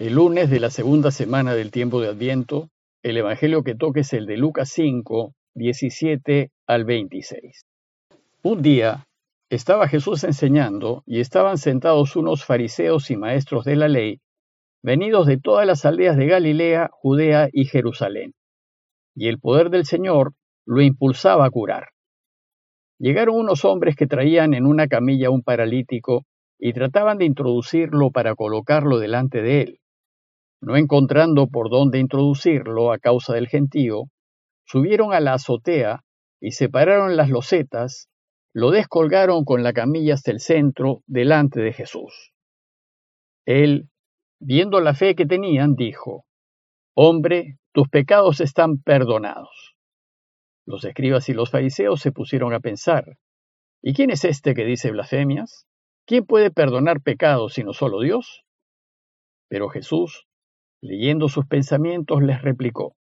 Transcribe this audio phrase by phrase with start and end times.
[0.00, 2.70] El lunes de la segunda semana del tiempo de Adviento,
[3.02, 7.66] el Evangelio que toque es el de Lucas 5, 17 al 26.
[8.42, 9.06] Un día
[9.50, 14.22] estaba Jesús enseñando y estaban sentados unos fariseos y maestros de la ley,
[14.82, 18.32] venidos de todas las aldeas de Galilea, Judea y Jerusalén.
[19.14, 20.32] Y el poder del Señor
[20.64, 21.88] lo impulsaba a curar.
[22.98, 26.24] Llegaron unos hombres que traían en una camilla un paralítico
[26.58, 29.80] y trataban de introducirlo para colocarlo delante de él
[30.60, 34.04] no encontrando por dónde introducirlo a causa del gentío,
[34.66, 36.04] subieron a la azotea
[36.40, 38.08] y separaron las losetas,
[38.52, 42.32] lo descolgaron con la camilla hasta el centro, delante de Jesús.
[43.46, 43.88] Él,
[44.40, 46.24] viendo la fe que tenían, dijo,
[46.94, 49.76] Hombre, tus pecados están perdonados.
[50.66, 53.16] Los escribas y los fariseos se pusieron a pensar,
[53.82, 55.66] ¿y quién es este que dice blasfemias?
[56.06, 58.44] ¿Quién puede perdonar pecados sino solo Dios?
[59.48, 60.26] Pero Jesús,
[60.82, 62.96] Leyendo sus pensamientos, les replicó,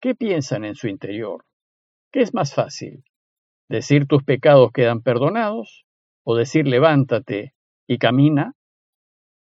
[0.00, 1.44] ¿qué piensan en su interior?
[2.12, 3.04] ¿Qué es más fácil?
[3.68, 5.84] ¿Decir tus pecados quedan perdonados?
[6.24, 7.54] ¿O decir levántate
[7.86, 8.54] y camina?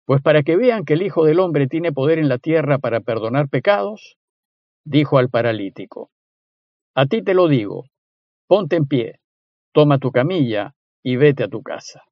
[0.05, 2.99] Pues para que vean que el Hijo del Hombre tiene poder en la tierra para
[2.99, 4.17] perdonar pecados,
[4.83, 6.11] dijo al paralítico,
[6.93, 7.85] a ti te lo digo,
[8.47, 9.19] ponte en pie,
[9.73, 12.03] toma tu camilla y vete a tu casa.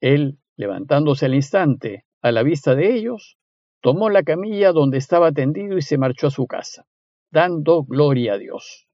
[0.00, 3.38] Él, levantándose al instante, a la vista de ellos,
[3.84, 6.86] tomó la camilla donde estaba tendido y se marchó a su casa,
[7.30, 8.88] dando gloria a Dios.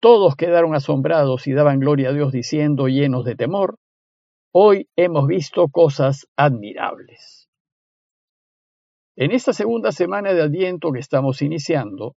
[0.00, 3.78] Todos quedaron asombrados y daban gloria a Dios diciendo, llenos de temor,
[4.52, 7.48] hoy hemos visto cosas admirables.
[9.16, 12.16] En esta segunda semana de Adviento que estamos iniciando,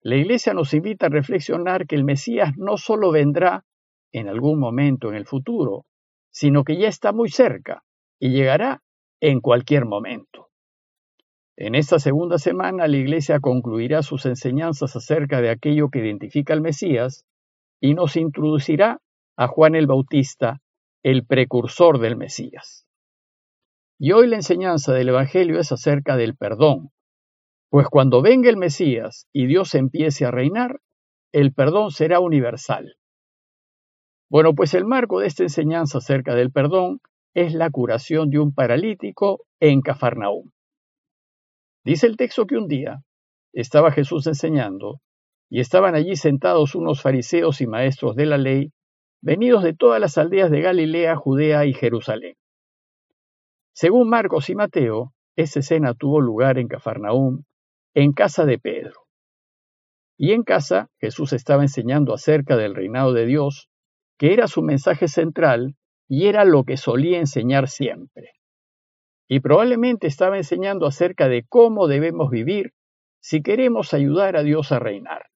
[0.00, 3.62] la Iglesia nos invita a reflexionar que el Mesías no solo vendrá
[4.10, 5.84] en algún momento en el futuro,
[6.32, 7.84] sino que ya está muy cerca
[8.18, 8.82] y llegará
[9.20, 10.48] en cualquier momento.
[11.56, 16.62] En esta segunda semana la Iglesia concluirá sus enseñanzas acerca de aquello que identifica al
[16.62, 17.26] Mesías
[17.80, 19.00] y nos introducirá
[19.36, 20.60] a Juan el Bautista,
[21.02, 22.86] el precursor del Mesías.
[23.98, 26.90] Y hoy la enseñanza del Evangelio es acerca del perdón,
[27.70, 30.80] pues cuando venga el Mesías y Dios empiece a reinar,
[31.32, 32.96] el perdón será universal.
[34.30, 37.00] Bueno, pues el marco de esta enseñanza acerca del perdón
[37.34, 40.50] es la curación de un paralítico en Cafarnaúm.
[41.84, 43.02] Dice el texto que un día
[43.52, 45.00] estaba Jesús enseñando
[45.50, 48.72] y estaban allí sentados unos fariseos y maestros de la ley,
[49.20, 52.36] venidos de todas las aldeas de Galilea, Judea y Jerusalén.
[53.74, 57.42] Según Marcos y Mateo, esa escena tuvo lugar en Cafarnaúm,
[57.94, 59.00] en casa de Pedro.
[60.16, 63.68] Y en casa Jesús estaba enseñando acerca del reinado de Dios,
[64.18, 65.74] que era su mensaje central
[66.06, 68.34] y era lo que solía enseñar siempre
[69.32, 72.74] y probablemente estaba enseñando acerca de cómo debemos vivir
[73.18, 75.30] si queremos ayudar a Dios a reinar.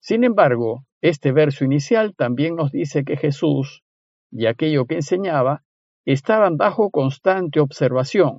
[0.00, 3.82] Sin embargo, este verso inicial también nos dice que Jesús
[4.30, 5.62] y aquello que enseñaba
[6.06, 8.38] estaban bajo constante observación,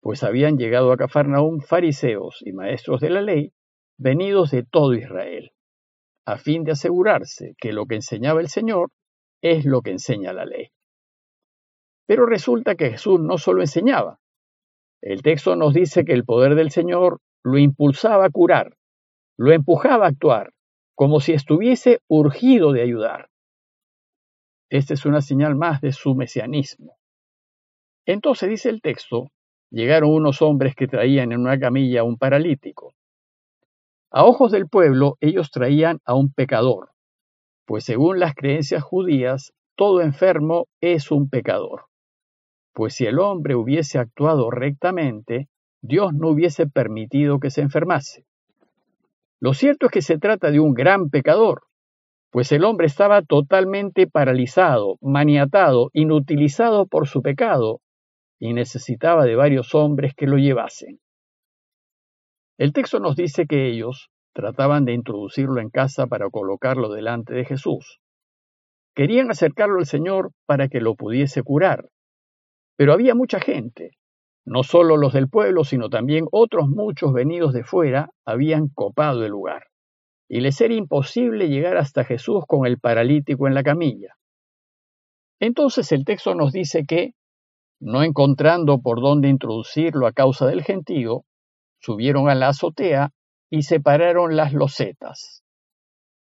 [0.00, 3.52] pues habían llegado a Cafarnaúm fariseos y maestros de la ley
[3.98, 5.50] venidos de todo Israel,
[6.26, 8.92] a fin de asegurarse que lo que enseñaba el Señor
[9.42, 10.70] es lo que enseña la ley.
[12.06, 14.20] Pero resulta que Jesús no solo enseñaba.
[15.02, 18.76] El texto nos dice que el poder del Señor lo impulsaba a curar,
[19.36, 20.52] lo empujaba a actuar,
[20.94, 23.28] como si estuviese urgido de ayudar.
[24.70, 26.96] Esta es una señal más de su mesianismo.
[28.06, 29.28] Entonces dice el texto,
[29.70, 32.94] llegaron unos hombres que traían en una camilla a un paralítico.
[34.10, 36.90] A ojos del pueblo ellos traían a un pecador,
[37.66, 41.86] pues según las creencias judías, todo enfermo es un pecador
[42.76, 45.48] pues si el hombre hubiese actuado rectamente,
[45.80, 48.26] Dios no hubiese permitido que se enfermase.
[49.40, 51.62] Lo cierto es que se trata de un gran pecador,
[52.30, 57.80] pues el hombre estaba totalmente paralizado, maniatado, inutilizado por su pecado,
[58.38, 61.00] y necesitaba de varios hombres que lo llevasen.
[62.58, 67.46] El texto nos dice que ellos trataban de introducirlo en casa para colocarlo delante de
[67.46, 68.00] Jesús.
[68.94, 71.88] Querían acercarlo al Señor para que lo pudiese curar,
[72.76, 73.92] pero había mucha gente.
[74.44, 79.32] No solo los del pueblo, sino también otros muchos venidos de fuera habían copado el
[79.32, 79.64] lugar.
[80.28, 84.14] Y les era imposible llegar hasta Jesús con el paralítico en la camilla.
[85.40, 87.12] Entonces el texto nos dice que,
[87.80, 91.24] no encontrando por dónde introducirlo a causa del gentío,
[91.80, 93.10] subieron a la azotea
[93.50, 95.42] y separaron las losetas.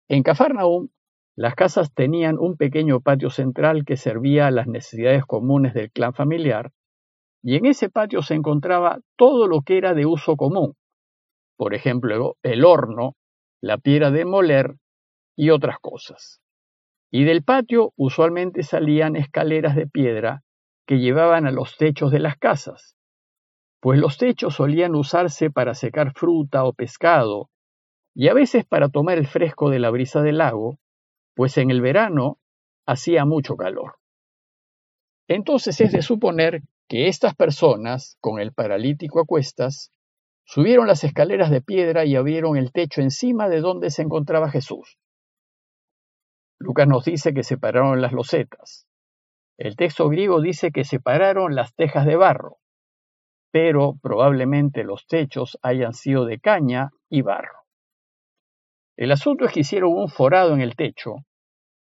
[0.07, 0.89] En Cafarnaúm
[1.36, 6.14] las casas tenían un pequeño patio central que servía a las necesidades comunes del clan
[6.14, 6.72] familiar,
[7.44, 10.76] y en ese patio se encontraba todo lo que era de uso común,
[11.58, 13.16] por ejemplo, el horno,
[13.62, 14.76] la piedra de moler
[15.36, 16.42] y otras cosas.
[17.12, 20.42] Y del patio usualmente salían escaleras de piedra
[20.88, 22.96] que llevaban a los techos de las casas,
[23.82, 27.50] pues los techos solían usarse para secar fruta o pescado,
[28.16, 30.80] y a veces para tomar el fresco de la brisa del lago,
[31.36, 32.40] pues en el verano
[32.88, 33.98] hacía mucho calor.
[35.28, 39.92] Entonces es de suponer que estas personas, con el paralítico a cuestas,
[40.46, 44.98] subieron las escaleras de piedra y abrieron el techo encima de donde se encontraba Jesús.
[46.60, 48.88] Lucas nos dice que separaron las losetas.
[49.58, 52.58] El texto griego dice que separaron las tejas de barro,
[53.52, 57.64] pero probablemente los techos hayan sido de caña y barro.
[58.97, 61.15] El asunto es que hicieron un forado en el techo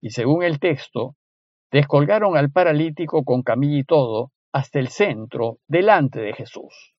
[0.01, 1.17] y según el texto,
[1.71, 6.95] descolgaron al paralítico con camilla y todo hasta el centro, delante de Jesús,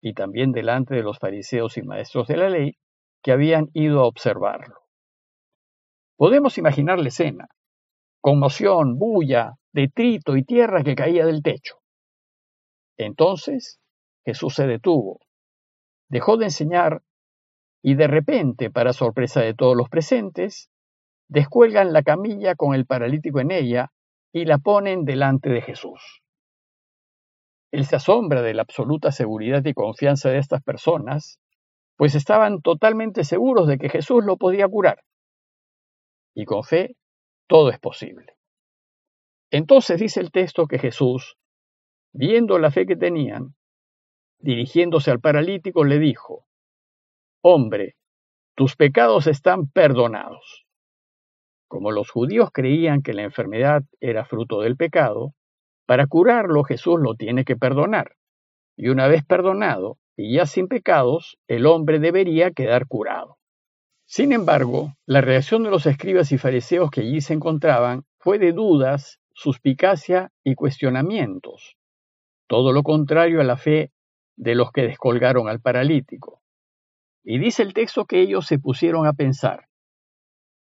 [0.00, 2.76] y también delante de los fariseos y maestros de la ley
[3.22, 4.76] que habían ido a observarlo.
[6.16, 7.48] Podemos imaginar la escena,
[8.20, 11.78] conmoción, bulla, detrito y tierra que caía del techo.
[12.96, 13.80] Entonces
[14.24, 15.20] Jesús se detuvo,
[16.08, 17.02] dejó de enseñar
[17.88, 20.72] y de repente, para sorpresa de todos los presentes,
[21.28, 23.92] descuelgan la camilla con el paralítico en ella
[24.32, 26.20] y la ponen delante de Jesús.
[27.70, 31.38] Él se asombra de la absoluta seguridad y confianza de estas personas,
[31.96, 35.04] pues estaban totalmente seguros de que Jesús lo podía curar.
[36.34, 36.96] Y con fe,
[37.46, 38.34] todo es posible.
[39.52, 41.36] Entonces dice el texto que Jesús,
[42.12, 43.54] viendo la fe que tenían,
[44.40, 46.46] dirigiéndose al paralítico, le dijo,
[47.48, 47.94] Hombre,
[48.56, 50.66] tus pecados están perdonados.
[51.68, 55.32] Como los judíos creían que la enfermedad era fruto del pecado,
[55.86, 58.16] para curarlo Jesús lo tiene que perdonar.
[58.76, 63.38] Y una vez perdonado y ya sin pecados, el hombre debería quedar curado.
[64.06, 68.50] Sin embargo, la reacción de los escribas y fariseos que allí se encontraban fue de
[68.50, 71.76] dudas, suspicacia y cuestionamientos,
[72.48, 73.92] todo lo contrario a la fe
[74.34, 76.42] de los que descolgaron al paralítico.
[77.28, 79.66] Y dice el texto que ellos se pusieron a pensar,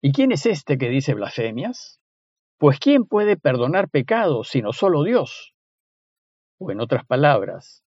[0.01, 1.99] ¿y quién es este que dice blasfemias?
[2.57, 5.53] Pues ¿quién puede perdonar pecados sino solo Dios?
[6.57, 7.83] O en otras palabras,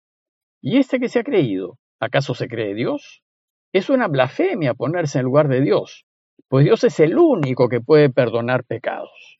[0.62, 3.24] ¿y este que se ha creído, acaso se cree Dios?
[3.72, 6.06] Es una blasfemia ponerse en lugar de Dios,
[6.50, 9.40] pues Dios es el único que puede perdonar pecados.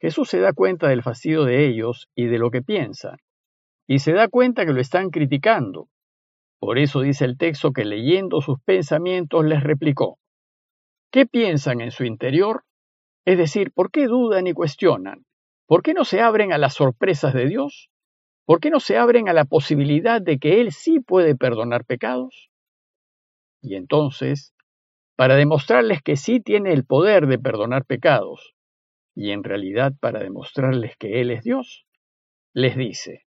[0.00, 3.18] Jesús se da cuenta del fastidio de ellos y de lo que piensan,
[3.86, 5.90] y se da cuenta que lo están criticando.
[6.58, 10.18] Por eso dice el texto que leyendo sus pensamientos les replicó,
[11.10, 12.64] ¿qué piensan en su interior?
[13.26, 15.26] Es decir, ¿por qué dudan y cuestionan?
[15.66, 17.90] ¿Por qué no se abren a las sorpresas de Dios?
[18.46, 22.50] ¿Por qué no se abren a la posibilidad de que Él sí puede perdonar pecados?
[23.60, 24.54] Y entonces,
[25.16, 28.54] para demostrarles que sí tiene el poder de perdonar pecados,
[29.14, 31.86] y en realidad para demostrarles que Él es Dios,
[32.52, 33.24] les dice,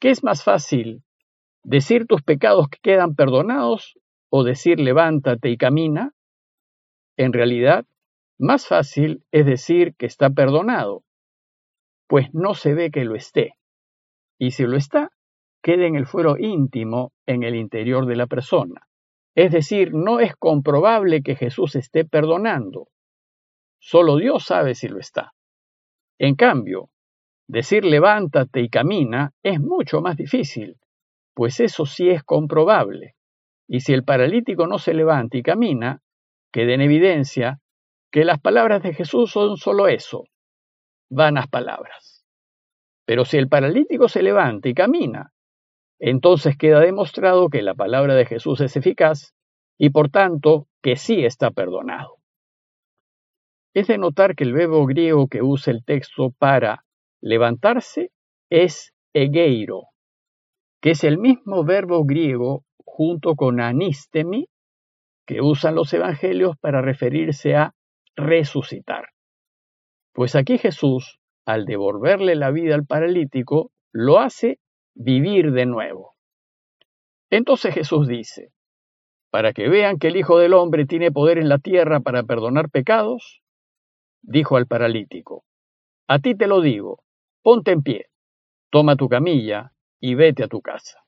[0.00, 1.02] ¿qué es más fácil,
[1.64, 3.98] decir tus pecados que quedan perdonados
[4.30, 6.12] o decir levántate y camina?
[7.16, 7.86] En realidad,
[8.38, 11.04] más fácil es decir que está perdonado,
[12.06, 13.54] pues no se ve que lo esté.
[14.38, 15.10] Y si lo está,
[15.62, 18.86] queda en el fuero íntimo en el interior de la persona.
[19.34, 22.88] Es decir, no es comprobable que Jesús esté perdonando.
[23.80, 25.32] Solo Dios sabe si lo está.
[26.18, 26.90] En cambio,
[27.48, 30.76] decir levántate y camina es mucho más difícil,
[31.34, 33.14] pues eso sí es comprobable.
[33.68, 36.00] Y si el paralítico no se levanta y camina,
[36.52, 37.60] queda en evidencia
[38.12, 40.24] que las palabras de Jesús son solo eso,
[41.10, 42.24] vanas palabras.
[43.06, 45.32] Pero si el paralítico se levanta y camina,
[45.98, 49.34] entonces queda demostrado que la palabra de Jesús es eficaz
[49.78, 52.18] y por tanto que sí está perdonado.
[53.74, 56.84] Es de notar que el verbo griego que usa el texto para
[57.20, 58.12] levantarse
[58.50, 59.88] es egeiro,
[60.84, 64.50] que es el mismo verbo griego junto con anistemi
[65.26, 67.72] que usan los evangelios para referirse a
[68.14, 69.06] resucitar.
[70.12, 74.58] Pues aquí Jesús, al devolverle la vida al paralítico, lo hace
[74.94, 76.16] vivir de nuevo.
[77.30, 78.52] Entonces Jesús dice,
[79.30, 82.68] para que vean que el Hijo del Hombre tiene poder en la tierra para perdonar
[82.68, 83.40] pecados,
[84.20, 85.46] dijo al paralítico,
[86.08, 87.02] a ti te lo digo,
[87.42, 88.10] ponte en pie,
[88.68, 91.04] toma tu camilla y vete a tu casa.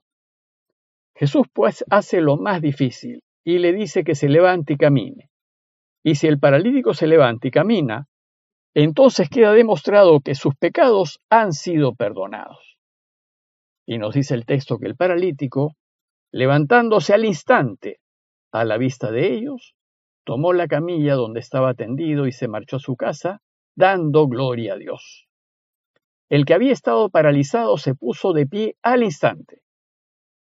[1.14, 5.31] Jesús pues hace lo más difícil y le dice que se levante y camine.
[6.02, 8.07] Y si el paralítico se levanta y camina,
[8.75, 12.76] entonces queda demostrado que sus pecados han sido perdonados.
[13.87, 15.76] Y nos dice el texto que el paralítico,
[16.33, 18.00] levantándose al instante
[18.52, 19.75] a la vista de ellos,
[20.25, 23.40] tomó la camilla donde estaba tendido y se marchó a su casa,
[23.76, 25.25] dando gloria a Dios.
[26.28, 29.62] El que había estado paralizado se puso de pie al instante.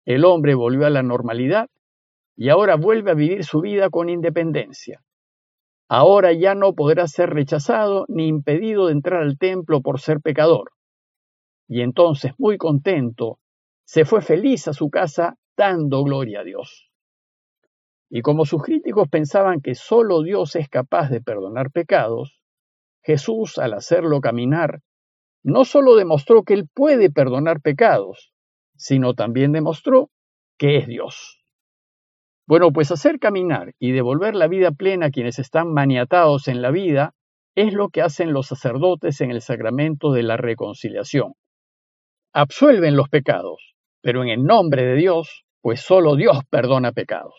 [0.06, 1.70] El hombre volvió a la normalidad
[2.36, 5.02] y ahora vuelve a vivir su vida con independencia.
[5.88, 10.72] Ahora ya no podrá ser rechazado ni impedido de entrar al templo por ser pecador.
[11.68, 13.40] Y entonces, muy contento,
[13.86, 16.92] se fue feliz a su casa dando gloria a Dios.
[18.10, 22.42] Y como sus críticos pensaban que solo Dios es capaz de perdonar pecados,
[23.02, 24.82] Jesús, al hacerlo caminar,
[25.44, 28.34] no solo demostró que Él puede perdonar pecados,
[28.76, 30.10] sino también demostró
[30.58, 31.44] que es Dios.
[32.48, 36.72] Bueno, pues hacer caminar y devolver la vida plena a quienes están maniatados en la
[36.72, 37.14] vida
[37.56, 41.34] es lo que hacen los sacerdotes en el sacramento de la reconciliación.
[42.34, 47.36] Absuelven los pecados, pero en el nombre de Dios, pues solo Dios perdona pecados.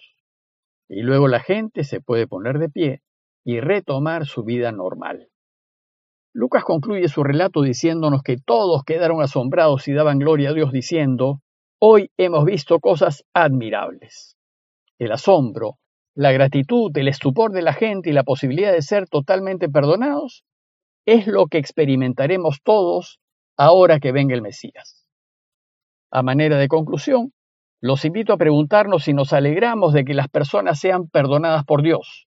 [0.89, 3.03] Y luego la gente se puede poner de pie
[3.45, 5.30] y retomar su vida normal.
[6.33, 11.41] Lucas concluye su relato diciéndonos que todos quedaron asombrados y daban gloria a Dios diciendo,
[11.81, 14.37] hoy hemos visto cosas admirables.
[14.99, 15.79] El asombro,
[16.15, 20.45] la gratitud, el estupor de la gente y la posibilidad de ser totalmente perdonados
[21.05, 23.19] es lo que experimentaremos todos
[23.57, 25.05] ahora que venga el Mesías.
[26.13, 27.33] A manera de conclusión,
[27.81, 32.29] los invito a preguntarnos si nos alegramos de que las personas sean perdonadas por Dios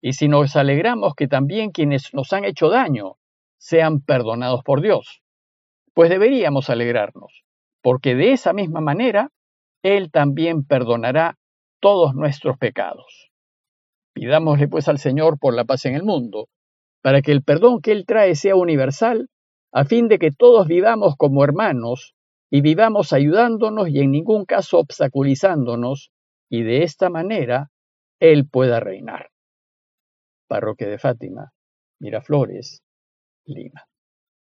[0.00, 3.16] y si nos alegramos que también quienes nos han hecho daño
[3.62, 5.22] sean perdonados por Dios.
[5.94, 7.44] Pues deberíamos alegrarnos,
[7.80, 9.30] porque de esa misma manera
[9.84, 11.38] Él también perdonará
[11.80, 13.30] todos nuestros pecados.
[14.14, 16.48] Pidámosle pues al Señor por la paz en el mundo,
[17.02, 19.28] para que el perdón que Él trae sea universal,
[19.72, 22.16] a fin de que todos vivamos como hermanos
[22.50, 26.10] y vivamos ayudándonos y en ningún caso obstaculizándonos,
[26.50, 27.70] y de esta manera
[28.18, 29.30] Él pueda reinar.
[30.48, 31.52] Parroquia de Fátima,
[32.00, 32.82] Miraflores,
[33.46, 33.78] leben